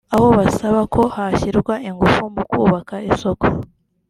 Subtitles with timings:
[0.15, 3.45] aho basaba ko hashyirwa ingufu mu kubaka isoko